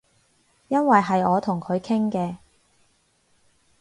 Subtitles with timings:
[0.67, 2.37] 因爲係我同佢傾嘅